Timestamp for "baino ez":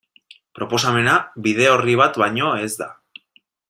2.25-2.75